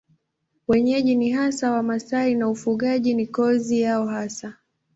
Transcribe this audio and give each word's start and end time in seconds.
Wenyeji 0.67 1.15
ni 1.15 1.31
hasa 1.31 1.71
Wamasai 1.71 2.35
na 2.35 2.47
ufugaji 2.49 3.13
ni 3.13 3.27
kazi 3.27 3.81
yao 3.81 4.07
hasa. 4.07 4.53